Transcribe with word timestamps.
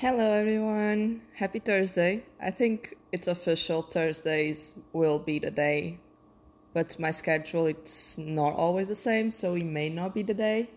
Hello, 0.00 0.30
everyone. 0.30 1.22
Happy 1.34 1.58
Thursday. 1.58 2.24
I 2.40 2.52
think 2.52 2.94
it's 3.10 3.26
official. 3.26 3.82
Thursdays 3.82 4.76
will 4.92 5.18
be 5.18 5.40
the 5.40 5.50
day, 5.50 5.98
but 6.72 6.96
my 7.00 7.10
schedule 7.10 7.66
it's 7.66 8.16
not 8.16 8.54
always 8.54 8.86
the 8.86 8.94
same, 8.94 9.32
so 9.32 9.56
it 9.56 9.64
may 9.64 9.88
not 9.88 10.14
be 10.14 10.22
the 10.22 10.34
day. 10.34 10.70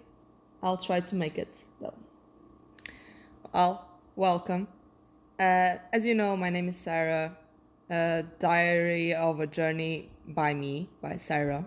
I'll 0.64 0.76
try 0.76 1.02
to 1.02 1.16
make 1.16 1.38
it 1.38 1.54
though. 1.80 1.94
Well, 3.54 3.92
welcome. 4.16 4.68
Uh, 5.40 5.76
as 5.94 6.04
you 6.04 6.16
know, 6.16 6.36
my 6.36 6.50
name 6.50 6.68
is 6.68 6.78
Sarah. 6.78 7.38
A 7.92 8.24
Diary 8.40 9.14
of 9.14 9.40
a 9.40 9.46
Journey 9.46 10.10
by 10.30 10.56
me, 10.56 10.90
by 11.00 11.18
Sarah, 11.18 11.64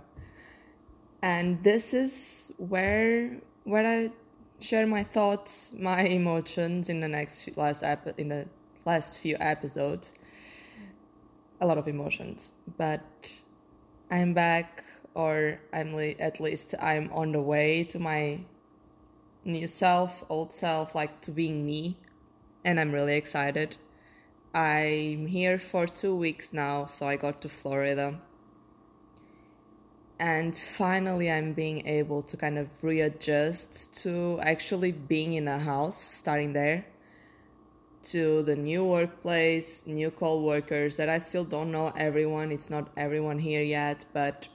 and 1.22 1.62
this 1.62 1.94
is 1.94 2.50
where 2.58 3.38
where 3.62 3.86
I 3.86 4.10
share 4.60 4.86
my 4.86 5.02
thoughts, 5.02 5.74
my 5.78 6.02
emotions 6.02 6.88
in 6.88 7.00
the 7.00 7.08
next 7.08 7.56
last 7.56 7.82
ep- 7.82 8.18
in 8.18 8.28
the 8.28 8.46
last 8.84 9.18
few 9.18 9.36
episodes. 9.40 10.12
A 11.60 11.66
lot 11.66 11.78
of 11.78 11.88
emotions, 11.88 12.52
but 12.76 13.42
I'm 14.10 14.34
back, 14.34 14.84
or 15.14 15.60
I'm 15.72 15.94
le- 15.94 16.18
at 16.18 16.40
least 16.40 16.74
I'm 16.80 17.12
on 17.12 17.32
the 17.32 17.40
way 17.40 17.84
to 17.84 17.98
my 17.98 18.40
new 19.44 19.68
self, 19.68 20.24
old 20.28 20.52
self, 20.52 20.94
like 20.94 21.20
to 21.22 21.30
being 21.30 21.64
me, 21.64 21.96
and 22.64 22.80
I'm 22.80 22.92
really 22.92 23.16
excited. 23.16 23.76
I'm 24.54 25.26
here 25.26 25.58
for 25.58 25.86
two 25.86 26.14
weeks 26.14 26.52
now, 26.52 26.86
so 26.86 27.06
I 27.06 27.16
got 27.16 27.40
to 27.42 27.48
Florida 27.48 28.20
and 30.20 30.56
finally 30.56 31.30
i'm 31.30 31.52
being 31.52 31.86
able 31.86 32.22
to 32.22 32.36
kind 32.36 32.56
of 32.56 32.68
readjust 32.82 33.94
to 34.02 34.38
actually 34.42 34.92
being 34.92 35.34
in 35.34 35.48
a 35.48 35.58
house 35.58 36.00
starting 36.00 36.52
there 36.52 36.84
to 38.02 38.42
the 38.42 38.54
new 38.54 38.84
workplace 38.84 39.84
new 39.86 40.10
co-workers 40.10 40.96
that 40.96 41.08
i 41.08 41.18
still 41.18 41.44
don't 41.44 41.72
know 41.72 41.92
everyone. 41.96 42.52
It's 42.52 42.70
not 42.70 42.90
everyone 42.96 43.38
here 43.38 43.62
yet 43.62 44.04
but 44.12 44.48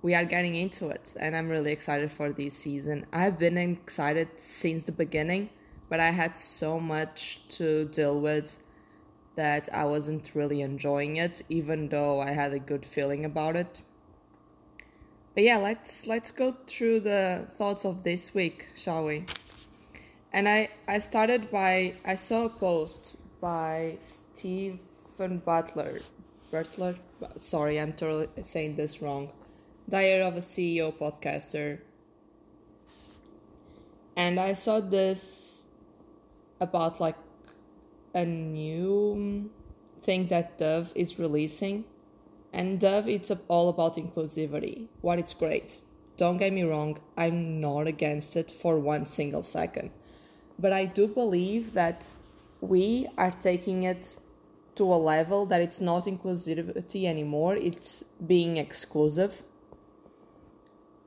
we 0.00 0.16
are 0.16 0.24
getting 0.24 0.56
into 0.56 0.88
it. 0.88 1.14
And 1.20 1.36
i'm 1.36 1.48
really 1.48 1.70
excited 1.70 2.10
for 2.10 2.32
this 2.32 2.54
season. 2.54 3.06
I've 3.12 3.38
been 3.38 3.56
excited 3.56 4.28
since 4.36 4.82
the 4.82 4.92
beginning 4.92 5.50
but 5.88 6.00
i 6.00 6.10
had 6.10 6.36
so 6.36 6.80
much 6.80 7.46
to 7.50 7.84
deal 7.86 8.20
with 8.20 8.58
that 9.36 9.68
i 9.72 9.84
wasn't 9.84 10.32
really 10.34 10.62
enjoying 10.62 11.18
it 11.18 11.42
even 11.48 11.88
though 11.88 12.18
i 12.20 12.30
had 12.30 12.52
a 12.52 12.58
good 12.58 12.84
feeling 12.84 13.26
about 13.26 13.56
it 13.56 13.82
but 15.34 15.44
yeah, 15.44 15.56
let's 15.56 16.06
let's 16.06 16.30
go 16.30 16.54
through 16.66 17.00
the 17.00 17.46
thoughts 17.56 17.84
of 17.84 18.02
this 18.02 18.34
week, 18.34 18.66
shall 18.76 19.04
we? 19.04 19.24
And 20.32 20.48
I 20.48 20.68
I 20.86 20.98
started 20.98 21.50
by 21.50 21.94
I 22.04 22.16
saw 22.16 22.46
a 22.46 22.48
post 22.50 23.16
by 23.40 23.96
Stephen 24.00 25.38
Butler, 25.44 26.00
Butler. 26.50 26.96
Sorry, 27.36 27.80
I'm 27.80 27.92
totally 27.92 28.28
saying 28.42 28.76
this 28.76 29.00
wrong. 29.00 29.32
Diary 29.88 30.22
of 30.22 30.36
a 30.36 30.40
CEO 30.40 30.92
podcaster. 30.92 31.80
And 34.16 34.38
I 34.38 34.52
saw 34.52 34.80
this 34.80 35.64
about 36.60 37.00
like 37.00 37.16
a 38.14 38.24
new 38.24 39.50
thing 40.02 40.28
that 40.28 40.58
Dove 40.58 40.92
is 40.94 41.18
releasing 41.18 41.84
and 42.52 42.78
Dove, 42.78 43.08
it's 43.08 43.32
all 43.48 43.68
about 43.68 43.96
inclusivity. 43.96 44.88
What 45.00 45.18
it's 45.18 45.34
great. 45.34 45.78
Don't 46.16 46.36
get 46.36 46.52
me 46.52 46.62
wrong, 46.62 46.98
I'm 47.16 47.60
not 47.60 47.86
against 47.86 48.36
it 48.36 48.50
for 48.50 48.78
one 48.78 49.06
single 49.06 49.42
second. 49.42 49.90
But 50.58 50.72
I 50.72 50.84
do 50.84 51.08
believe 51.08 51.72
that 51.72 52.16
we 52.60 53.08
are 53.16 53.30
taking 53.30 53.82
it 53.84 54.16
to 54.76 54.84
a 54.84 54.96
level 54.96 55.46
that 55.46 55.60
it's 55.60 55.80
not 55.80 56.04
inclusivity 56.04 57.04
anymore, 57.04 57.56
it's 57.56 58.04
being 58.26 58.56
exclusive. 58.56 59.42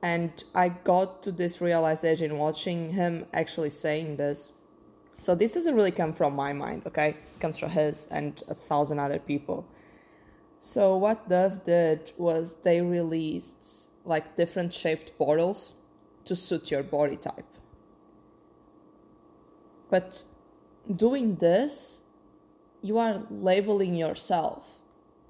And 0.02 0.44
I 0.54 0.68
got 0.68 1.22
to 1.22 1.32
this 1.32 1.60
realization 1.60 2.38
watching 2.38 2.92
him 2.92 3.26
actually 3.32 3.70
saying 3.70 4.16
this. 4.16 4.52
So 5.18 5.34
this 5.34 5.52
doesn't 5.52 5.74
really 5.74 5.90
come 5.90 6.12
from 6.12 6.34
my 6.36 6.52
mind, 6.52 6.82
okay? 6.86 7.08
It 7.08 7.40
comes 7.40 7.58
from 7.58 7.70
his 7.70 8.06
and 8.10 8.42
a 8.48 8.54
thousand 8.54 8.98
other 8.98 9.18
people. 9.18 9.66
So 10.60 10.96
what 10.96 11.28
Dove 11.28 11.64
did 11.64 12.12
was 12.16 12.56
they 12.62 12.80
released 12.80 13.88
like 14.04 14.36
different 14.36 14.72
shaped 14.72 15.16
bottles 15.18 15.74
to 16.24 16.36
suit 16.36 16.70
your 16.70 16.82
body 16.82 17.16
type. 17.16 17.46
But 19.90 20.24
doing 20.94 21.36
this, 21.36 22.02
you 22.82 22.98
are 22.98 23.22
labeling 23.30 23.94
yourself. 23.94 24.78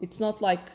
It's 0.00 0.20
not 0.20 0.42
like 0.42 0.70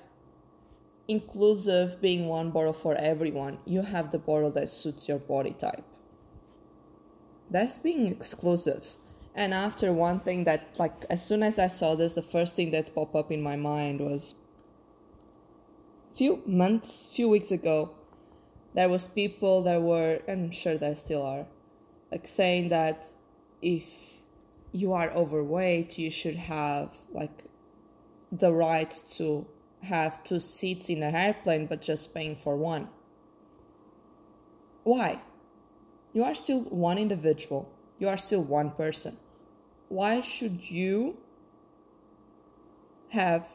inclusive 1.07 2.01
being 2.01 2.28
one 2.28 2.51
bottle 2.51 2.73
for 2.73 2.95
everyone. 2.95 3.59
You 3.66 3.81
have 3.81 4.11
the 4.11 4.19
bottle 4.19 4.51
that 4.51 4.69
suits 4.69 5.07
your 5.07 5.19
body 5.19 5.53
type. 5.53 5.84
That's 7.50 7.79
being 7.79 8.07
exclusive. 8.07 8.85
And 9.34 9.53
after 9.53 9.94
one 9.94 10.19
thing 10.19 10.44
that 10.44 10.78
like 10.78 11.06
as 11.09 11.25
soon 11.25 11.42
as 11.44 11.58
I 11.58 11.68
saw 11.68 11.96
this, 11.96 12.16
the 12.16 12.22
first 12.22 12.56
thing 12.56 12.72
that 12.72 12.94
popped 12.94 13.16
up 13.16 13.31
in 13.31 13.42
my 13.42 13.56
mind 13.56 14.02
was 14.02 14.36
few 16.16 16.42
months, 16.46 17.08
few 17.14 17.30
weeks 17.30 17.52
ago, 17.52 17.91
there 18.74 18.90
was 18.90 19.08
people 19.08 19.64
that 19.64 19.81
were, 19.81 20.20
I'm 20.28 20.52
sure 20.52 20.78
there 20.78 20.96
still 20.96 21.24
are, 21.24 21.46
like 22.12 22.28
saying 22.28 22.70
that 22.70 23.14
if 23.62 23.86
you 24.72 24.94
are 24.94 25.09
overweight, 25.12 25.97
you 25.97 26.09
should 26.09 26.36
have 26.36 26.94
like 27.12 27.46
the 28.31 28.53
right 28.53 28.91
to 29.12 29.46
have 29.84 30.24
two 30.24 30.40
seats 30.40 30.90
in 30.90 31.03
an 31.03 31.16
airplane, 31.16 31.68
but 31.68 31.81
just 31.81 32.14
paying 32.14 32.36
for 32.36 32.56
one. 32.56 32.88
Why? 34.84 35.22
You 36.14 36.24
are 36.24 36.36
still 36.36 36.62
one 36.64 36.97
individual. 36.97 37.72
You 38.01 38.09
are 38.09 38.17
still 38.17 38.44
one 38.44 38.72
person. 38.72 39.16
Why 39.88 40.22
should 40.22 40.69
you 40.69 41.17
have 43.12 43.45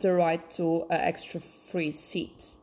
the 0.00 0.12
right 0.12 0.50
to 0.52 0.86
an 0.90 1.00
extra 1.00 1.40
free 1.70 1.92
seat. 1.92 2.56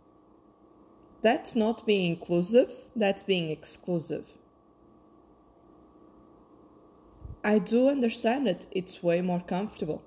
That's 1.22 1.56
not 1.56 1.86
being 1.86 2.14
inclusive, 2.14 2.72
that's 2.96 3.24
being 3.24 3.50
exclusive. 3.50 4.28
I 7.44 7.60
do 7.60 7.90
understand 7.90 8.48
it, 8.48 8.68
it's 8.72 9.04
way 9.04 9.22
more 9.22 9.42
comfortable, 9.42 10.02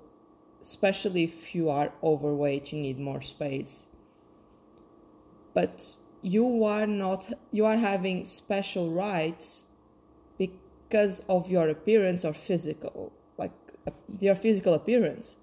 especially 0.61 1.23
if 1.23 1.55
you 1.55 1.69
are 1.69 1.93
overweight, 2.03 2.73
you 2.73 2.79
need 2.79 2.99
more 2.99 3.21
space. 3.21 3.87
But 5.53 5.95
you 6.21 6.63
are 6.63 6.87
not, 6.87 7.31
you 7.51 7.65
are 7.65 7.77
having 7.77 8.25
special 8.25 8.91
rights 8.91 9.65
because 10.93 11.21
of 11.27 11.49
your 11.49 11.69
appearance 11.69 12.23
or 12.23 12.33
physical, 12.33 13.11
like 13.37 13.51
your 14.19 14.35
physical 14.35 14.73
appearance 14.75 15.37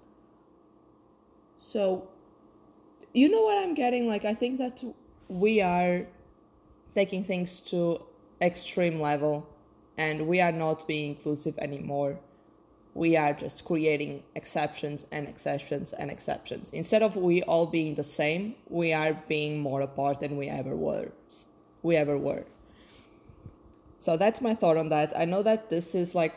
so, 1.61 2.09
you 3.13 3.29
know 3.29 3.43
what 3.43 3.63
I'm 3.63 3.75
getting? 3.75 4.07
Like, 4.07 4.25
I 4.25 4.33
think 4.33 4.57
that 4.57 4.83
we 5.27 5.61
are 5.61 6.07
taking 6.95 7.23
things 7.23 7.59
to 7.71 8.03
extreme 8.41 8.99
level 8.99 9.47
and 9.95 10.27
we 10.27 10.41
are 10.41 10.51
not 10.51 10.87
being 10.87 11.11
inclusive 11.11 11.55
anymore. 11.59 12.19
We 12.95 13.15
are 13.15 13.33
just 13.33 13.63
creating 13.63 14.23
exceptions 14.35 15.05
and 15.11 15.27
exceptions 15.27 15.93
and 15.93 16.09
exceptions. 16.09 16.71
Instead 16.71 17.03
of 17.03 17.15
we 17.15 17.43
all 17.43 17.67
being 17.67 17.93
the 17.93 18.03
same, 18.03 18.55
we 18.67 18.91
are 18.91 19.13
being 19.29 19.59
more 19.59 19.81
apart 19.81 20.19
than 20.19 20.37
we 20.37 20.49
ever 20.49 20.75
were. 20.75 21.11
We 21.83 21.95
ever 21.95 22.17
were. 22.17 22.45
So 24.01 24.17
that's 24.17 24.41
my 24.41 24.55
thought 24.55 24.77
on 24.77 24.89
that. 24.89 25.13
I 25.15 25.25
know 25.25 25.43
that 25.43 25.69
this 25.69 25.93
is 25.93 26.15
like 26.15 26.33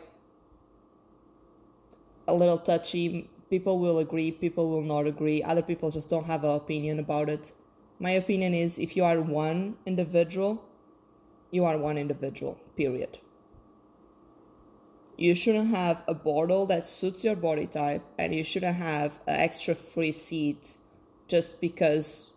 a 2.28 2.34
little 2.34 2.58
touchy 2.58 3.30
people 3.48 3.78
will 3.78 3.98
agree, 3.98 4.30
people 4.30 4.68
will 4.68 4.82
not 4.82 5.06
agree, 5.06 5.42
other 5.42 5.62
people 5.62 5.90
just 5.90 6.10
don't 6.10 6.26
have 6.26 6.44
an 6.44 6.50
opinion 6.50 6.98
about 6.98 7.30
it. 7.30 7.52
My 7.98 8.10
opinion 8.10 8.52
is 8.52 8.78
if 8.78 8.98
you 8.98 9.04
are 9.04 9.18
one 9.18 9.76
individual, 9.86 10.62
you 11.50 11.64
are 11.64 11.78
one 11.78 11.96
individual, 11.96 12.58
period. 12.76 13.18
You 15.16 15.34
shouldn't 15.34 15.70
have 15.70 16.02
a 16.06 16.12
bottle 16.12 16.66
that 16.66 16.84
suits 16.84 17.24
your 17.24 17.36
body 17.36 17.66
type, 17.66 18.02
and 18.18 18.34
you 18.34 18.44
shouldn't 18.44 18.76
have 18.76 19.20
an 19.26 19.40
extra 19.40 19.74
free 19.74 20.12
seat 20.12 20.76
just 21.28 21.62
because 21.62 22.32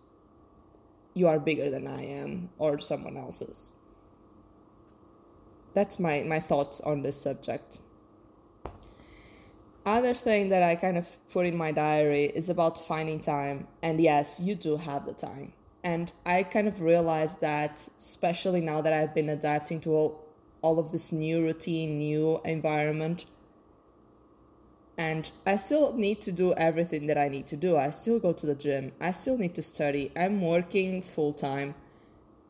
you 1.14 1.28
are 1.28 1.40
bigger 1.40 1.70
than 1.70 1.86
I 1.86 2.06
am 2.06 2.50
or 2.58 2.80
someone 2.80 3.18
else's. 3.18 3.74
That's 5.78 5.98
my, 6.00 6.16
my 6.24 6.40
thoughts 6.50 6.82
on 6.82 7.04
this 7.04 7.18
subject 7.22 7.80
other 9.88 10.14
thing 10.14 10.50
that 10.50 10.62
I 10.62 10.76
kind 10.76 10.98
of 10.98 11.08
put 11.32 11.46
in 11.46 11.56
my 11.56 11.72
diary 11.72 12.26
is 12.26 12.50
about 12.50 12.78
finding 12.78 13.22
time. 13.22 13.68
And 13.82 14.02
yes, 14.02 14.40
you 14.40 14.54
do 14.54 14.76
have 14.76 15.06
the 15.06 15.14
time. 15.14 15.54
And 15.84 16.12
I 16.26 16.44
kind 16.44 16.68
of 16.68 16.82
realized 16.82 17.40
that, 17.40 17.88
especially 17.98 18.60
now 18.60 18.82
that 18.82 18.92
I've 18.92 19.16
been 19.16 19.30
adapting 19.30 19.80
to 19.82 19.92
all, 19.92 20.26
all 20.62 20.78
of 20.78 20.92
this 20.92 21.14
new 21.14 21.42
routine, 21.42 21.98
new 22.00 22.42
environment, 22.44 23.26
and 24.98 25.32
I 25.46 25.56
still 25.56 25.94
need 25.94 26.20
to 26.22 26.32
do 26.32 26.54
everything 26.56 27.08
that 27.08 27.18
I 27.18 27.30
need 27.30 27.48
to 27.48 27.56
do. 27.56 27.78
I 27.78 27.92
still 27.92 28.20
go 28.20 28.34
to 28.34 28.46
the 28.46 28.56
gym. 28.56 28.92
I 29.00 29.12
still 29.12 29.38
need 29.38 29.56
to 29.56 29.64
study. 29.64 30.12
I'm 30.18 30.42
working 30.42 31.02
full 31.04 31.34
time. 31.34 31.76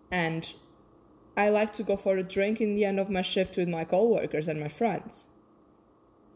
And 0.10 0.52
I 1.38 1.50
like 1.50 1.72
to 1.74 1.84
go 1.84 1.96
for 1.96 2.18
a 2.18 2.24
drink 2.24 2.60
in 2.60 2.74
the 2.74 2.84
end 2.84 3.00
of 3.00 3.12
my 3.12 3.22
shift 3.22 3.58
with 3.58 3.70
my 3.70 3.86
coworkers 3.86 4.48
and 4.48 4.60
my 4.60 4.70
friends. 4.70 5.28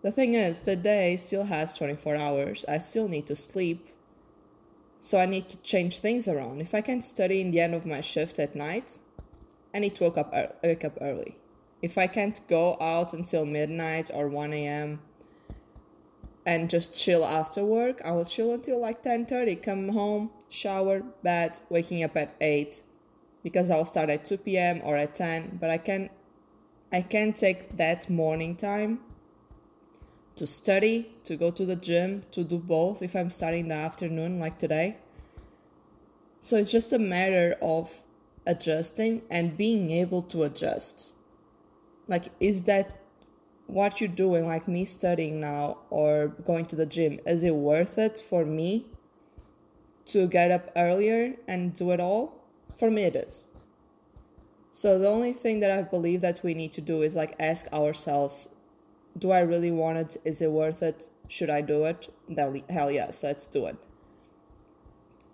The 0.03 0.11
thing 0.11 0.35
is, 0.35 0.59
the 0.59 0.75
day 0.75 1.17
still 1.17 1.45
has 1.45 1.73
24 1.73 2.15
hours. 2.15 2.63
I 2.69 2.77
still 2.77 3.07
need 3.07 3.25
to 3.25 3.35
sleep. 3.35 3.89
So 4.99 5.19
I 5.19 5.25
need 5.25 5.49
to 5.49 5.57
change 5.57 5.99
things 5.99 6.27
around. 6.27 6.61
If 6.61 6.75
I 6.75 6.81
can 6.81 7.01
study 7.01 7.41
in 7.41 7.49
the 7.49 7.59
end 7.59 7.73
of 7.73 7.83
my 7.83 8.01
shift 8.01 8.37
at 8.37 8.55
night, 8.55 8.99
I 9.73 9.79
need 9.79 9.95
to 9.95 10.03
wake 10.03 10.17
up, 10.19 10.31
wake 10.63 10.85
up 10.85 10.99
early. 11.01 11.35
If 11.81 11.97
I 11.97 12.05
can't 12.05 12.39
go 12.47 12.77
out 12.79 13.13
until 13.13 13.43
midnight 13.43 14.11
or 14.13 14.27
1 14.27 14.53
a.m., 14.53 14.99
and 16.45 16.69
just 16.69 16.97
chill 16.97 17.23
after 17.23 17.63
work. 17.63 18.01
I 18.03 18.11
will 18.11 18.25
chill 18.25 18.53
until 18.53 18.79
like 18.79 19.03
10:30, 19.03 19.61
come 19.61 19.89
home, 19.89 20.31
shower, 20.49 21.01
bed, 21.21 21.59
waking 21.69 22.03
up 22.03 22.17
at 22.17 22.35
8 22.41 22.81
because 23.43 23.69
I'll 23.69 23.85
start 23.85 24.09
at 24.09 24.25
2 24.25 24.37
p.m. 24.37 24.81
or 24.83 24.95
at 24.95 25.15
10, 25.15 25.57
but 25.59 25.69
I 25.69 25.77
can 25.77 26.09
I 26.93 27.01
can 27.01 27.33
take 27.33 27.77
that 27.77 28.09
morning 28.09 28.55
time 28.57 28.99
to 30.35 30.45
study, 30.45 31.15
to 31.23 31.37
go 31.37 31.51
to 31.51 31.65
the 31.65 31.75
gym, 31.75 32.23
to 32.31 32.43
do 32.43 32.57
both 32.57 33.01
if 33.01 33.15
I'm 33.15 33.29
starting 33.29 33.69
the 33.69 33.75
afternoon 33.75 34.39
like 34.39 34.59
today. 34.59 34.97
So 36.41 36.57
it's 36.57 36.71
just 36.71 36.91
a 36.91 36.99
matter 36.99 37.55
of 37.61 37.89
adjusting 38.45 39.21
and 39.29 39.55
being 39.55 39.91
able 39.91 40.23
to 40.23 40.43
adjust. 40.43 41.13
Like 42.07 42.29
is 42.39 42.63
that 42.63 43.01
what 43.67 44.01
you're 44.01 44.09
doing, 44.09 44.47
like 44.47 44.67
me 44.67 44.83
studying 44.83 45.39
now 45.39 45.77
or 45.89 46.27
going 46.45 46.65
to 46.67 46.75
the 46.75 46.85
gym, 46.85 47.19
is 47.25 47.43
it 47.43 47.55
worth 47.55 47.97
it 47.97 48.21
for 48.29 48.43
me 48.43 48.87
to 50.07 50.27
get 50.27 50.51
up 50.51 50.71
earlier 50.75 51.35
and 51.47 51.73
do 51.73 51.91
it 51.91 52.01
all? 52.01 52.40
For 52.81 52.89
me, 52.89 53.03
it 53.03 53.15
is. 53.15 53.47
So 54.71 54.97
the 54.97 55.07
only 55.07 55.33
thing 55.33 55.59
that 55.59 55.69
I 55.69 55.83
believe 55.83 56.21
that 56.21 56.41
we 56.43 56.55
need 56.55 56.73
to 56.73 56.81
do 56.81 57.03
is 57.03 57.13
like 57.13 57.35
ask 57.39 57.71
ourselves, 57.71 58.49
do 59.19 59.29
I 59.29 59.41
really 59.41 59.69
want 59.69 59.99
it? 59.99 60.17
Is 60.25 60.41
it 60.41 60.51
worth 60.51 60.81
it? 60.81 61.07
Should 61.27 61.51
I 61.51 61.61
do 61.61 61.85
it? 61.85 62.11
Hell 62.69 62.89
yes, 62.89 63.21
let's 63.21 63.45
do 63.45 63.67
it. 63.67 63.77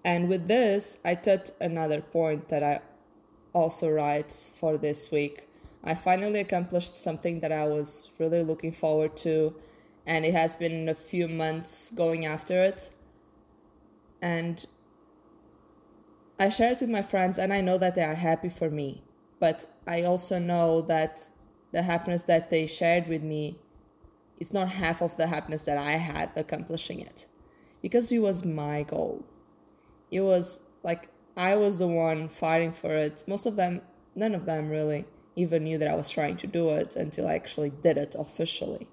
And 0.03 0.27
with 0.27 0.49
this, 0.49 0.97
I 1.05 1.15
touch 1.15 1.51
another 1.61 2.01
point 2.01 2.49
that 2.49 2.63
I 2.63 2.81
also 3.53 3.89
write 3.89 4.33
for 4.59 4.77
this 4.77 5.09
week 5.09 5.47
I 5.88 5.95
finally 5.95 6.41
accomplished 6.41 7.01
something 7.01 7.39
that 7.39 7.53
I 7.53 7.65
was 7.65 8.11
really 8.19 8.44
looking 8.44 8.73
forward 8.73 9.15
to, 9.17 9.55
and 10.05 10.25
it 10.25 10.33
has 10.33 10.57
been 10.57 10.89
a 10.89 10.95
few 10.95 11.29
months 11.29 11.91
going 11.95 12.25
after 12.25 12.61
it. 12.61 12.89
And 14.21 14.65
I 16.39 16.49
share 16.49 16.71
it 16.71 16.81
with 16.81 16.89
my 16.89 17.01
friends, 17.01 17.37
and 17.37 17.51
I 17.51 17.61
know 17.61 17.77
that 17.77 17.95
they 17.95 18.03
are 18.03 18.15
happy 18.15 18.49
for 18.49 18.69
me, 18.69 19.03
but 19.39 19.65
I 19.87 20.03
also 20.03 20.37
know 20.39 20.81
that 20.83 21.29
the 21.71 21.81
happiness 21.81 22.23
that 22.23 22.49
they 22.49 22.67
shared 22.67 23.07
with 23.07 23.23
me 23.23 23.59
is 24.39 24.53
not 24.53 24.69
half 24.69 25.01
of 25.01 25.17
the 25.17 25.27
happiness 25.27 25.63
that 25.63 25.77
I 25.77 25.93
had 25.93 26.31
accomplishing 26.35 26.99
it 26.99 27.27
because 27.81 28.11
it 28.11 28.19
was 28.19 28.45
my 28.45 28.83
goal. 28.83 29.25
It 30.11 30.21
was 30.21 30.59
like 30.83 31.09
I 31.35 31.55
was 31.55 31.79
the 31.79 31.87
one 31.87 32.29
fighting 32.29 32.71
for 32.71 32.95
it. 32.95 33.23
Most 33.27 33.45
of 33.45 33.55
them, 33.55 33.81
none 34.15 34.35
of 34.35 34.45
them 34.45 34.69
really 34.69 35.05
even 35.35 35.63
knew 35.63 35.77
that 35.77 35.87
I 35.87 35.95
was 35.95 36.09
trying 36.09 36.37
to 36.37 36.47
do 36.47 36.69
it 36.69 36.95
until 36.95 37.27
I 37.27 37.35
actually 37.35 37.69
did 37.69 37.97
it 37.97 38.15
officially. 38.17 38.87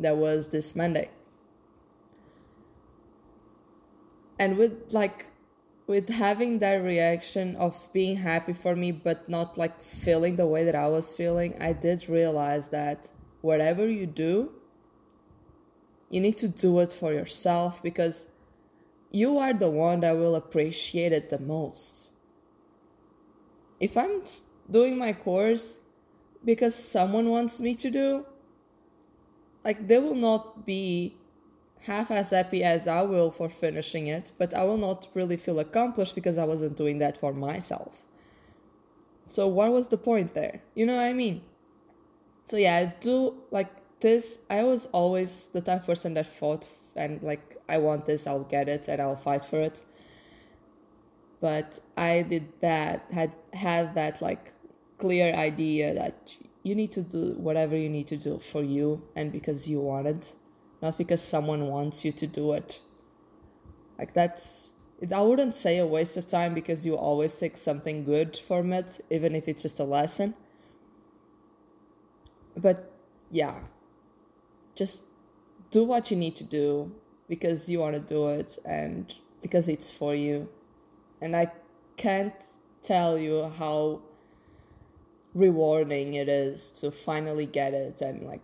That 0.00 0.16
was 0.16 0.48
this 0.48 0.74
Monday. 0.74 1.10
And 4.38 4.56
with 4.56 4.92
like 4.92 5.26
with 5.86 6.08
having 6.08 6.58
that 6.60 6.82
reaction 6.82 7.56
of 7.56 7.76
being 7.92 8.16
happy 8.16 8.52
for 8.52 8.74
me 8.74 8.90
but 8.90 9.28
not 9.28 9.58
like 9.58 9.82
feeling 9.82 10.36
the 10.36 10.46
way 10.46 10.64
that 10.64 10.74
I 10.74 10.88
was 10.88 11.14
feeling, 11.14 11.60
I 11.60 11.72
did 11.72 12.08
realize 12.08 12.68
that 12.68 13.10
whatever 13.42 13.86
you 13.88 14.06
do, 14.06 14.52
you 16.08 16.20
need 16.20 16.38
to 16.38 16.48
do 16.48 16.78
it 16.80 16.92
for 16.92 17.12
yourself 17.12 17.82
because 17.82 18.26
you 19.10 19.38
are 19.38 19.52
the 19.52 19.68
one 19.68 20.00
that 20.00 20.16
will 20.16 20.34
appreciate 20.34 21.12
it 21.12 21.28
the 21.28 21.38
most. 21.38 22.12
If 23.78 23.96
I'm 23.96 24.22
doing 24.70 24.96
my 24.96 25.12
course 25.12 25.78
because 26.44 26.74
someone 26.74 27.28
wants 27.28 27.60
me 27.60 27.74
to 27.74 27.90
do, 27.90 28.26
like 29.64 29.86
they 29.86 29.98
will 29.98 30.14
not 30.14 30.64
be 30.64 31.18
half 31.82 32.10
as 32.10 32.30
happy 32.30 32.62
as 32.64 32.88
I 32.88 33.02
will 33.02 33.30
for 33.30 33.48
finishing 33.48 34.06
it, 34.06 34.32
but 34.38 34.54
I 34.54 34.64
will 34.64 34.78
not 34.78 35.08
really 35.14 35.36
feel 35.36 35.58
accomplished 35.58 36.14
because 36.14 36.38
I 36.38 36.44
wasn't 36.44 36.76
doing 36.76 36.98
that 36.98 37.18
for 37.18 37.32
myself. 37.32 38.06
So 39.26 39.46
what 39.46 39.72
was 39.72 39.88
the 39.88 39.98
point 39.98 40.34
there? 40.34 40.62
You 40.74 40.86
know 40.86 40.96
what 40.96 41.04
I 41.04 41.12
mean? 41.12 41.42
So 42.46 42.56
yeah, 42.56 42.76
I 42.76 42.94
do 43.00 43.34
like 43.50 43.70
this. 44.00 44.38
I 44.50 44.62
was 44.64 44.86
always 44.86 45.48
the 45.52 45.60
type 45.60 45.80
of 45.80 45.86
person 45.86 46.14
that 46.14 46.26
fought 46.26 46.66
and 46.96 47.22
like 47.22 47.56
I 47.68 47.78
want 47.78 48.06
this, 48.06 48.26
I'll 48.26 48.44
get 48.44 48.68
it, 48.68 48.88
and 48.88 49.00
I'll 49.00 49.16
fight 49.16 49.44
for 49.44 49.60
it. 49.60 49.84
But 51.40 51.80
I 51.96 52.22
did 52.22 52.48
that 52.60 53.06
had 53.12 53.32
had 53.52 53.94
that 53.94 54.22
like 54.22 54.52
clear 54.98 55.34
idea 55.34 55.94
that 55.94 56.36
you 56.62 56.74
need 56.74 56.92
to 56.92 57.02
do 57.02 57.34
whatever 57.36 57.76
you 57.76 57.88
need 57.88 58.06
to 58.08 58.16
do 58.16 58.38
for 58.38 58.62
you 58.62 59.02
and 59.14 59.30
because 59.32 59.68
you 59.68 59.80
want 59.80 60.06
it, 60.06 60.34
not 60.84 60.98
because 60.98 61.22
someone 61.22 61.68
wants 61.68 62.04
you 62.04 62.12
to 62.12 62.26
do 62.26 62.52
it. 62.52 62.80
Like 63.98 64.12
that's 64.12 64.70
I 65.12 65.22
wouldn't 65.22 65.54
say 65.54 65.78
a 65.78 65.86
waste 65.86 66.16
of 66.18 66.26
time 66.26 66.52
because 66.52 66.84
you 66.84 66.94
always 66.94 67.34
take 67.34 67.56
something 67.56 68.04
good 68.04 68.36
from 68.36 68.72
it, 68.72 69.04
even 69.10 69.34
if 69.34 69.48
it's 69.48 69.62
just 69.62 69.80
a 69.80 69.84
lesson. 69.84 70.34
But 72.54 72.92
yeah, 73.30 73.60
just 74.76 75.02
do 75.70 75.84
what 75.84 76.10
you 76.10 76.18
need 76.18 76.36
to 76.36 76.44
do 76.44 76.92
because 77.28 77.66
you 77.68 77.80
want 77.80 77.94
to 77.94 78.00
do 78.00 78.28
it 78.28 78.58
and 78.64 79.12
because 79.40 79.68
it's 79.68 79.90
for 79.90 80.14
you. 80.14 80.48
And 81.20 81.34
I 81.34 81.50
can't 81.96 82.34
tell 82.82 83.18
you 83.18 83.50
how 83.58 84.02
rewarding 85.34 86.12
it 86.14 86.28
is 86.28 86.68
to 86.80 86.90
finally 86.90 87.46
get 87.46 87.72
it 87.72 88.02
and 88.02 88.22
like 88.22 88.42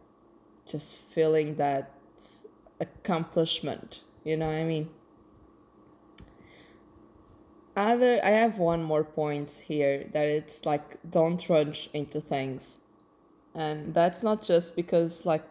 just 0.67 0.97
feeling 0.97 1.57
that 1.57 2.00
accomplishment 2.81 4.01
you 4.25 4.37
know 4.37 4.47
what 4.47 4.57
i 4.57 4.65
mean? 4.65 4.89
Other 7.77 8.21
i 8.23 8.31
have 8.31 8.59
one 8.59 8.83
more 8.83 9.05
point 9.05 9.51
here 9.67 10.09
that 10.13 10.27
it's 10.27 10.67
like 10.67 10.99
don't 11.09 11.49
rush 11.49 11.89
into 11.95 12.21
things. 12.21 12.77
And 13.55 13.95
that's 13.95 14.23
not 14.23 14.43
just 14.43 14.77
because 14.77 15.25
like 15.25 15.45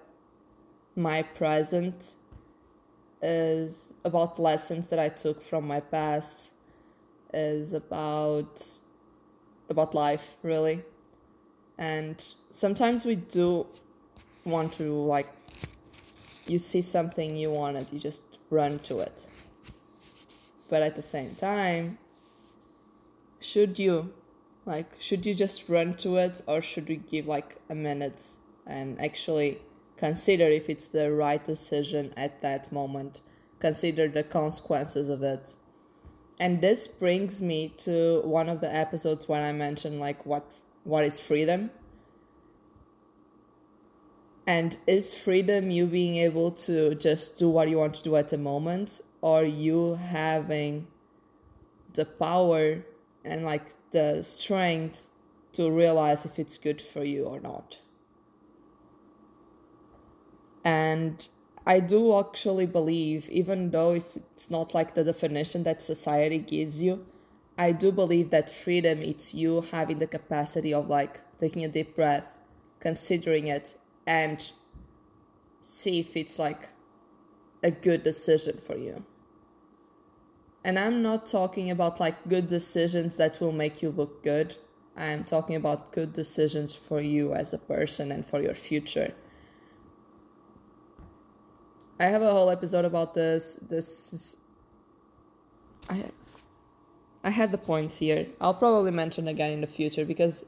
my 0.96 1.24
present 1.24 2.16
is 3.22 3.94
about 4.06 4.40
lessons 4.40 4.88
that 4.88 5.00
i 5.00 5.10
took 5.10 5.42
from 5.42 5.68
my 5.68 5.82
past 5.82 6.52
is 7.34 7.74
about 7.74 8.80
about 9.70 9.96
life 9.96 10.38
really. 10.44 10.84
And 11.78 12.24
sometimes 12.52 13.06
we 13.06 13.16
do 13.16 13.66
want 14.46 14.74
to 14.74 14.94
like 14.94 15.30
you 16.50 16.58
see 16.58 16.82
something 16.82 17.36
you 17.36 17.52
want 17.52 17.78
it 17.78 17.92
you 17.94 18.00
just 18.00 18.24
run 18.50 18.80
to 18.80 19.00
it. 19.00 19.28
But 20.70 20.82
at 20.82 20.96
the 20.96 21.04
same 21.04 21.36
time 21.36 21.98
should 23.40 23.80
you 23.80 24.12
like 24.66 24.92
should 25.00 25.26
you 25.26 25.34
just 25.34 25.70
run 25.70 25.96
to 25.98 26.18
it 26.18 26.42
or 26.48 26.62
should 26.62 26.88
we 26.90 26.98
give 26.98 27.28
like 27.28 27.58
a 27.70 27.76
minute 27.76 28.22
and 28.68 29.00
actually 29.02 29.60
consider 29.98 30.46
if 30.46 30.70
it's 30.70 30.88
the 30.88 31.12
right 31.12 31.46
decision 31.46 32.14
at 32.18 32.42
that 32.42 32.72
moment? 32.72 33.22
Consider 33.60 34.08
the 34.08 34.24
consequences 34.24 35.10
of 35.10 35.22
it. 35.22 35.56
And 36.40 36.62
this 36.62 36.88
brings 36.88 37.42
me 37.42 37.74
to 37.80 38.22
one 38.24 38.48
of 38.48 38.62
the 38.62 38.74
episodes 38.74 39.28
when 39.28 39.44
i 39.44 39.52
mentioned 39.52 40.00
like 40.00 40.26
what 40.26 40.50
what 40.84 41.04
is 41.04 41.20
freedom 41.20 41.70
and 44.50 44.78
is 44.88 45.14
freedom 45.14 45.70
you 45.70 45.86
being 45.86 46.16
able 46.16 46.50
to 46.50 46.96
just 46.96 47.38
do 47.38 47.48
what 47.48 47.70
you 47.70 47.78
want 47.78 47.94
to 47.94 48.02
do 48.02 48.16
at 48.16 48.30
the 48.30 48.38
moment? 48.40 49.00
Or 49.22 49.44
you 49.44 49.94
having 49.94 50.88
the 51.94 52.06
power 52.06 52.84
and 53.24 53.46
like 53.46 53.68
the 53.92 54.24
strength 54.24 55.04
to 55.54 55.70
realize 55.70 56.26
if 56.26 56.40
it's 56.40 56.58
good 56.58 56.82
for 56.82 57.04
you 57.04 57.26
or 57.26 57.40
not? 57.40 57.78
And 60.66 61.28
I 61.68 61.80
do 61.80 62.18
actually 62.18 62.66
believe, 62.66 63.30
even 63.30 63.70
though 63.70 63.92
it's 63.92 64.50
not 64.50 64.74
like 64.74 64.96
the 64.96 65.04
definition 65.04 65.62
that 65.62 65.84
society 65.84 66.40
gives 66.40 66.82
you, 66.82 67.06
I 67.56 67.72
do 67.72 67.92
believe 67.92 68.32
that 68.32 68.50
freedom 68.50 68.98
it's 69.04 69.32
you 69.32 69.62
having 69.62 70.00
the 70.00 70.08
capacity 70.08 70.74
of 70.74 70.90
like 70.90 71.22
taking 71.40 71.64
a 71.64 71.68
deep 71.68 71.96
breath, 71.96 72.26
considering 72.80 73.46
it, 73.46 73.76
and 74.10 74.52
see 75.62 76.00
if 76.00 76.18
it's 76.18 76.40
like 76.40 76.68
a 77.64 77.70
good 77.70 78.04
decision 78.04 78.60
for 78.66 78.76
you. 78.76 79.06
And 80.66 80.80
I'm 80.80 81.04
not 81.04 81.28
talking 81.28 81.70
about 81.70 82.00
like 82.00 82.28
good 82.28 82.50
decisions 82.50 83.16
that 83.18 83.40
will 83.40 83.52
make 83.52 83.84
you 83.84 83.92
look 83.92 84.24
good. 84.24 84.58
I'm 84.98 85.24
talking 85.24 85.56
about 85.56 85.94
good 85.94 86.12
decisions 86.14 86.76
for 86.76 87.00
you 87.00 87.34
as 87.34 87.54
a 87.54 87.60
person 87.60 88.12
and 88.12 88.26
for 88.26 88.42
your 88.42 88.56
future. 88.56 89.14
I 92.00 92.06
have 92.06 92.24
a 92.24 92.32
whole 92.32 92.50
episode 92.50 92.86
about 92.86 93.14
this. 93.14 93.58
This 93.70 94.12
is, 94.12 94.36
I 95.88 96.04
I 97.24 97.30
had 97.30 97.52
the 97.52 97.58
points 97.58 97.98
here. 97.98 98.26
I'll 98.42 98.54
probably 98.54 98.92
mention 98.92 99.28
again 99.28 99.52
in 99.52 99.62
the 99.62 99.68
future 99.68 100.06
because 100.06 100.46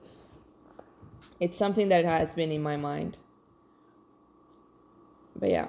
it's 1.39 1.57
something 1.57 1.89
that 1.89 2.05
has 2.05 2.33
been 2.33 2.51
in 2.51 2.63
my 2.63 2.77
mind. 2.77 3.17
But 5.41 5.49
yeah. 5.49 5.67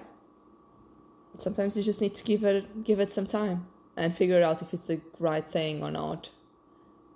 Sometimes 1.38 1.76
you 1.76 1.82
just 1.82 2.00
need 2.00 2.14
to 2.14 2.22
give 2.22 2.44
it 2.44 2.84
give 2.84 3.00
it 3.00 3.10
some 3.10 3.26
time 3.26 3.66
and 3.96 4.14
figure 4.14 4.40
out 4.42 4.62
if 4.62 4.72
it's 4.72 4.86
the 4.86 5.00
right 5.18 5.50
thing 5.50 5.82
or 5.82 5.90
not. 5.90 6.30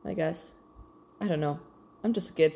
I 0.04 0.14
guess. 0.14 0.54
I 1.20 1.28
don't 1.28 1.40
know. 1.40 1.60
I'm 2.02 2.12
just 2.12 2.30
a 2.30 2.32
kid. 2.32 2.54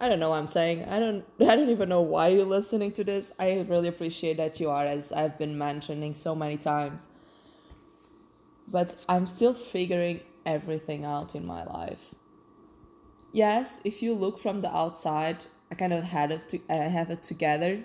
I 0.00 0.08
don't 0.08 0.20
know 0.20 0.30
what 0.30 0.38
I'm 0.38 0.46
saying. 0.46 0.84
I 0.84 0.98
don't 1.00 1.24
I 1.40 1.56
don't 1.56 1.68
even 1.68 1.88
know 1.88 2.00
why 2.00 2.28
you're 2.28 2.46
listening 2.46 2.92
to 2.92 3.04
this. 3.04 3.32
I 3.38 3.66
really 3.68 3.88
appreciate 3.88 4.36
that 4.38 4.60
you 4.60 4.70
are 4.70 4.86
as 4.86 5.12
I've 5.12 5.36
been 5.38 5.58
mentioning 5.58 6.14
so 6.14 6.34
many 6.34 6.56
times. 6.56 7.02
But 8.68 8.96
I'm 9.08 9.26
still 9.26 9.54
figuring 9.54 10.20
everything 10.46 11.04
out 11.04 11.34
in 11.34 11.44
my 11.44 11.64
life. 11.64 12.14
Yes, 13.32 13.80
if 13.84 14.02
you 14.02 14.14
look 14.14 14.38
from 14.38 14.60
the 14.60 14.74
outside, 14.74 15.44
I 15.70 15.74
kind 15.74 15.92
of 15.92 16.04
had 16.04 16.30
it 16.30 16.48
to, 16.50 16.60
I 16.70 16.88
have 16.98 17.10
it 17.10 17.22
together. 17.22 17.82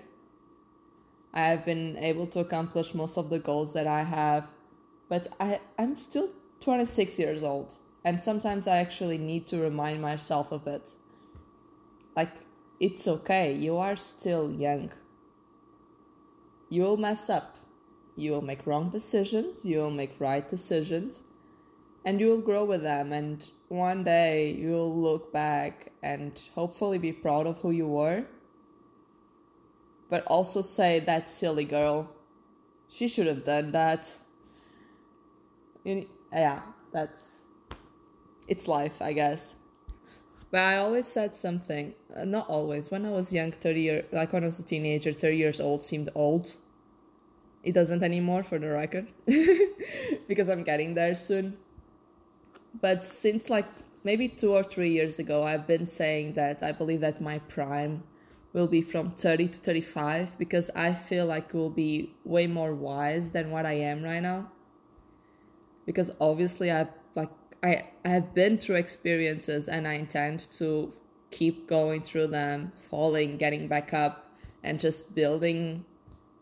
I 1.34 1.48
have 1.48 1.66
been 1.66 1.98
able 1.98 2.28
to 2.28 2.40
accomplish 2.40 2.94
most 2.94 3.18
of 3.18 3.30
the 3.30 3.40
goals 3.40 3.74
that 3.74 3.88
I 3.88 4.04
have 4.04 4.48
but 5.10 5.28
I, 5.40 5.60
I'm 5.78 5.96
still 5.96 6.30
26 6.62 7.20
years 7.20 7.44
old, 7.44 7.78
and 8.04 8.22
sometimes 8.22 8.68
I 8.68 8.78
actually 8.78 9.18
need 9.18 9.48
to 9.48 9.60
remind 9.60 10.02
myself 10.02 10.52
of 10.52 10.68
it. 10.68 10.92
Like, 12.16 12.36
it's 12.80 13.08
okay, 13.08 13.54
you 13.54 13.78
are 13.78 13.96
still 13.96 14.52
young. 14.52 14.92
You 16.70 16.82
will 16.82 16.98
mess 16.98 17.30
up. 17.30 17.58
You 18.16 18.32
will 18.32 18.42
make 18.42 18.66
wrong 18.66 18.90
decisions, 18.90 19.64
you 19.64 19.78
will 19.78 19.92
make 19.92 20.20
right 20.20 20.48
decisions, 20.48 21.22
and 22.04 22.20
you 22.20 22.28
will 22.28 22.42
grow 22.42 22.66
with 22.66 22.82
them. 22.82 23.14
And 23.14 23.48
one 23.68 24.04
day 24.04 24.52
you 24.54 24.72
will 24.72 25.00
look 25.00 25.32
back 25.32 25.92
and 26.02 26.42
hopefully 26.56 26.98
be 26.98 27.12
proud 27.12 27.46
of 27.46 27.60
who 27.60 27.70
you 27.70 27.88
were, 27.88 28.26
but 30.10 30.24
also 30.26 30.62
say, 30.62 31.00
That 31.00 31.30
silly 31.30 31.66
girl, 31.66 32.10
she 32.90 33.08
should 33.08 33.28
have 33.28 33.46
done 33.46 33.72
that 33.72 34.18
yeah, 36.32 36.62
that's 36.92 37.42
it's 38.48 38.68
life, 38.68 39.02
I 39.02 39.14
guess. 39.14 39.56
But 40.52 40.62
I 40.62 40.78
always 40.78 41.06
said 41.06 41.36
something. 41.36 41.94
Uh, 42.16 42.26
not 42.26 42.48
always. 42.48 42.90
When 42.90 43.06
I 43.06 43.10
was 43.10 43.32
young, 43.34 43.52
thirty 43.52 43.82
year, 43.82 44.06
like 44.12 44.34
when 44.34 44.44
I 44.44 44.48
was 44.48 44.60
a 44.60 44.64
teenager, 44.64 45.14
thirty 45.14 45.38
years 45.38 45.60
old 45.60 45.84
seemed 45.84 46.10
old. 46.16 46.56
It 47.64 47.74
doesn't 47.74 48.04
anymore, 48.04 48.44
for 48.44 48.60
the 48.60 48.70
record, 48.70 49.08
because 50.28 50.48
I'm 50.48 50.64
getting 50.64 50.94
there 50.94 51.16
soon. 51.16 51.58
But 52.80 53.04
since 53.04 53.50
like 53.50 53.66
maybe 54.04 54.30
two 54.30 54.54
or 54.54 54.64
three 54.64 54.92
years 54.92 55.20
ago, 55.20 55.44
I've 55.44 55.68
been 55.68 55.86
saying 55.86 56.34
that 56.34 56.64
I 56.64 56.72
believe 56.72 57.02
that 57.02 57.20
my 57.20 57.40
prime 57.40 58.04
will 58.58 58.68
be 58.68 58.82
from 58.82 59.12
30 59.12 59.50
to 59.50 59.60
35 59.60 60.38
because 60.40 60.72
I 60.76 60.94
feel 60.94 61.28
like 61.28 61.50
it 61.50 61.54
will 61.54 61.70
be 61.70 62.16
way 62.26 62.48
more 62.48 62.74
wise 62.74 63.30
than 63.30 63.52
what 63.52 63.68
I 63.68 63.74
am 63.74 64.02
right 64.02 64.20
now 64.20 64.50
because 65.86 66.10
obviously 66.20 66.72
I've 66.72 66.90
like 67.16 67.30
I 67.64 67.90
I 68.04 68.10
have 68.10 68.34
been 68.34 68.58
through 68.58 68.78
experiences 68.78 69.70
and 69.70 69.88
I 69.88 69.94
intend 69.94 70.40
to 70.58 70.92
keep 71.30 71.68
going 71.68 72.02
through 72.02 72.28
them, 72.28 72.72
falling, 72.90 73.38
getting 73.38 73.68
back 73.68 73.94
up, 73.94 74.32
and 74.64 74.80
just 74.80 75.14
building 75.14 75.86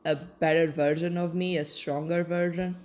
a 0.06 0.16
better 0.16 0.72
version 0.72 1.18
of 1.18 1.36
me, 1.36 1.58
a 1.58 1.66
stronger 1.66 2.24
version. 2.24 2.78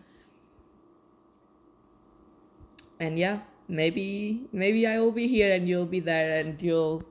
And 2.99 3.17
yeah, 3.19 3.41
maybe 3.69 4.49
maybe 4.53 4.87
I 4.89 4.99
will 4.99 5.13
be 5.13 5.29
here 5.29 5.55
and 5.55 5.69
you'll 5.69 5.87
be 5.87 6.01
there 6.01 6.41
and 6.41 6.61
you'll 6.61 7.05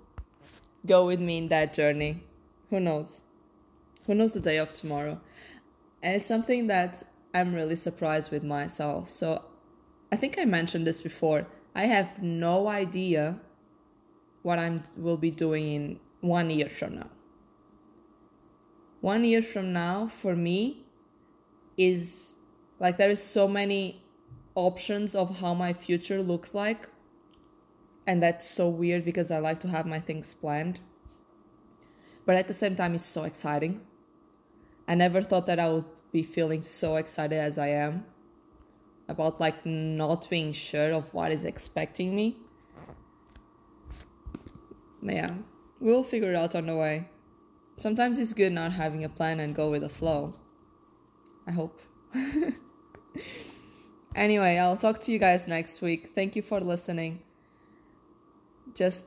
go 0.85 1.05
with 1.05 1.19
me 1.19 1.37
in 1.37 1.47
that 1.49 1.73
journey. 1.73 2.23
Who 2.69 2.79
knows? 2.79 3.21
Who 4.05 4.15
knows 4.15 4.33
the 4.33 4.39
day 4.39 4.57
of 4.57 4.73
tomorrow? 4.73 5.19
And 6.01 6.15
it's 6.15 6.27
something 6.27 6.67
that 6.67 7.03
I'm 7.33 7.53
really 7.53 7.75
surprised 7.75 8.31
with 8.31 8.43
myself. 8.43 9.07
So 9.07 9.43
I 10.11 10.15
think 10.15 10.39
I 10.39 10.45
mentioned 10.45 10.87
this 10.87 11.01
before. 11.01 11.47
I 11.75 11.85
have 11.85 12.21
no 12.21 12.67
idea 12.67 13.39
what 14.41 14.59
I 14.59 14.81
will 14.97 15.17
be 15.17 15.31
doing 15.31 15.67
in 15.67 15.99
one 16.21 16.49
year 16.49 16.69
from 16.69 16.95
now. 16.95 17.09
One 19.01 19.23
year 19.23 19.43
from 19.43 19.71
now, 19.71 20.07
for 20.07 20.35
me, 20.35 20.85
is 21.77 22.35
like 22.79 22.97
there 22.97 23.09
is 23.09 23.21
so 23.21 23.47
many 23.47 24.03
options 24.55 25.15
of 25.15 25.37
how 25.37 25.53
my 25.53 25.71
future 25.73 26.21
looks 26.21 26.53
like. 26.53 26.89
And 28.09 28.23
that's 28.23 28.49
so 28.49 28.67
weird 28.67 29.05
because 29.05 29.29
I 29.29 29.37
like 29.37 29.59
to 29.59 29.67
have 29.67 29.85
my 29.85 29.99
things 29.99 30.33
planned. 30.33 30.79
But 32.25 32.37
at 32.37 32.47
the 32.47 32.55
same 32.55 32.75
time, 32.75 32.95
it's 32.95 33.05
so 33.05 33.23
exciting. 33.23 33.81
I 34.87 34.95
never 34.95 35.21
thought 35.21 35.45
that 35.45 35.59
I 35.59 35.69
would 35.69 35.85
be 36.11 36.23
feeling 36.23 36.63
so 36.63 36.95
excited 36.95 37.37
as 37.37 37.59
I 37.59 37.67
am 37.67 38.05
about 39.07 39.39
like 39.39 39.63
not 39.63 40.27
being 40.27 40.53
sure 40.53 40.91
of 40.91 41.13
what 41.13 41.31
is 41.31 41.43
expecting 41.43 42.15
me. 42.15 42.37
Yeah, 45.03 45.29
we'll 45.79 46.03
figure 46.03 46.31
it 46.31 46.35
out 46.35 46.55
on 46.55 46.65
the 46.65 46.75
way. 46.75 47.07
Sometimes 47.75 48.17
it's 48.17 48.33
good 48.33 48.53
not 48.53 48.71
having 48.71 49.03
a 49.03 49.09
plan 49.09 49.39
and 49.39 49.53
go 49.53 49.69
with 49.69 49.83
the 49.83 49.89
flow. 49.89 50.33
I 51.45 51.51
hope. 51.51 51.79
anyway, 54.15 54.57
I'll 54.57 54.77
talk 54.77 54.97
to 55.01 55.11
you 55.11 55.19
guys 55.19 55.47
next 55.47 55.83
week. 55.83 56.09
Thank 56.15 56.35
you 56.35 56.41
for 56.41 56.59
listening. 56.59 57.21
Just 58.81 59.03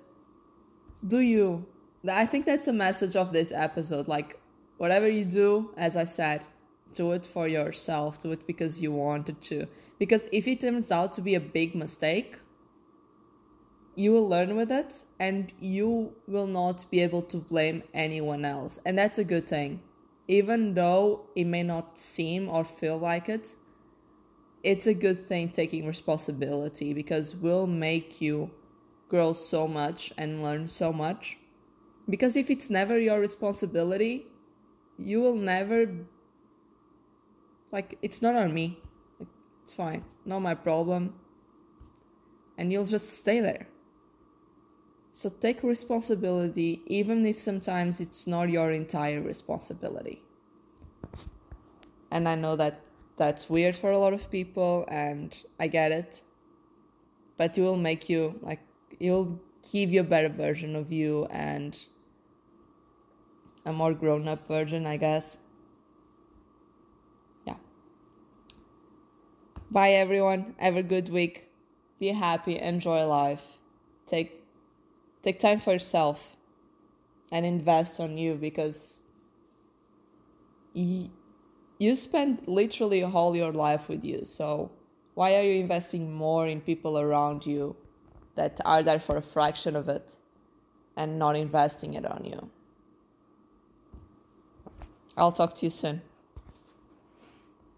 do 1.14 1.20
you. 1.34 1.66
I 2.08 2.26
think 2.26 2.46
that's 2.46 2.68
a 2.68 2.72
message 2.86 3.16
of 3.16 3.32
this 3.32 3.50
episode. 3.52 4.06
Like, 4.16 4.30
whatever 4.76 5.08
you 5.08 5.24
do, 5.24 5.70
as 5.76 5.96
I 5.96 6.04
said, 6.04 6.46
do 6.94 7.12
it 7.12 7.26
for 7.26 7.48
yourself 7.48 8.20
do 8.22 8.32
it 8.32 8.46
because 8.46 8.80
you 8.80 8.92
wanted 8.92 9.40
to 9.40 9.66
because 9.98 10.28
if 10.32 10.46
it 10.46 10.60
turns 10.60 10.90
out 10.92 11.12
to 11.12 11.20
be 11.20 11.34
a 11.34 11.40
big 11.40 11.74
mistake 11.74 12.38
you 13.94 14.10
will 14.12 14.28
learn 14.28 14.56
with 14.56 14.70
it 14.70 15.02
and 15.20 15.52
you 15.60 16.12
will 16.26 16.46
not 16.46 16.84
be 16.90 17.00
able 17.00 17.22
to 17.22 17.36
blame 17.36 17.82
anyone 17.94 18.44
else 18.44 18.78
and 18.84 18.96
that's 18.98 19.18
a 19.18 19.24
good 19.24 19.46
thing 19.46 19.80
even 20.28 20.74
though 20.74 21.26
it 21.36 21.44
may 21.44 21.62
not 21.62 21.98
seem 21.98 22.48
or 22.48 22.64
feel 22.64 22.98
like 22.98 23.28
it 23.28 23.54
it's 24.62 24.86
a 24.86 24.94
good 24.94 25.26
thing 25.26 25.48
taking 25.48 25.86
responsibility 25.86 26.94
because 26.94 27.34
will 27.36 27.66
make 27.66 28.20
you 28.20 28.50
grow 29.12 29.32
so 29.32 29.68
much 29.68 30.12
and 30.18 30.42
learn 30.42 30.66
so 30.66 30.92
much 31.04 31.38
because 32.08 32.34
if 32.42 32.50
it's 32.54 32.68
never 32.78 32.98
your 32.98 33.20
responsibility 33.20 34.14
you 34.98 35.20
will 35.20 35.40
never 35.52 35.78
like, 37.72 37.98
it's 38.02 38.20
not 38.20 38.36
on 38.36 38.52
me. 38.52 38.78
It's 39.62 39.74
fine. 39.74 40.04
Not 40.26 40.40
my 40.40 40.54
problem. 40.54 41.14
And 42.58 42.70
you'll 42.70 42.84
just 42.84 43.18
stay 43.18 43.40
there. 43.40 43.66
So 45.10 45.30
take 45.30 45.62
responsibility, 45.62 46.82
even 46.86 47.26
if 47.26 47.38
sometimes 47.38 48.00
it's 48.00 48.26
not 48.26 48.50
your 48.50 48.70
entire 48.72 49.22
responsibility. 49.22 50.22
And 52.10 52.28
I 52.28 52.34
know 52.34 52.56
that 52.56 52.80
that's 53.16 53.48
weird 53.48 53.76
for 53.76 53.90
a 53.90 53.98
lot 53.98 54.12
of 54.12 54.30
people, 54.30 54.84
and 54.88 55.34
I 55.58 55.66
get 55.66 55.92
it. 55.92 56.22
But 57.36 57.56
it 57.56 57.62
will 57.62 57.76
make 57.76 58.08
you, 58.08 58.38
like, 58.42 58.60
it'll 59.02 59.40
give 59.72 59.92
you 59.92 60.00
a 60.00 60.04
better 60.04 60.28
version 60.28 60.76
of 60.76 60.92
you 60.92 61.26
and 61.28 61.84
a 63.66 63.72
more 63.72 63.92
grown 63.92 64.28
up 64.28 64.46
version, 64.46 64.86
I 64.86 64.96
guess. 64.96 65.38
Yeah. 67.44 67.56
Bye, 69.70 69.92
everyone. 69.94 70.54
Have 70.58 70.76
a 70.76 70.82
good 70.84 71.08
week. 71.08 71.48
Be 71.98 72.08
happy. 72.08 72.58
Enjoy 72.58 73.04
life. 73.04 73.58
Take 74.06 74.40
take 75.22 75.40
time 75.40 75.58
for 75.60 75.72
yourself 75.72 76.36
and 77.32 77.44
invest 77.46 77.98
on 77.98 78.18
you 78.18 78.34
because 78.34 79.02
you 80.74 81.94
spend 81.94 82.46
literally 82.46 83.02
all 83.02 83.36
your 83.36 83.52
life 83.52 83.88
with 83.88 84.04
you. 84.04 84.24
So 84.24 84.70
why 85.14 85.36
are 85.36 85.42
you 85.42 85.60
investing 85.60 86.12
more 86.12 86.46
in 86.46 86.60
people 86.60 86.98
around 86.98 87.46
you 87.46 87.76
that 88.34 88.60
are 88.64 88.82
there 88.82 89.00
for 89.00 89.16
a 89.16 89.22
fraction 89.22 89.76
of 89.76 89.88
it 89.88 90.16
and 90.96 91.18
not 91.18 91.36
investing 91.36 91.94
it 91.94 92.06
on 92.06 92.24
you? 92.24 92.50
I'll 95.16 95.32
talk 95.32 95.54
to 95.56 95.66
you 95.66 95.70
soon. 95.70 96.02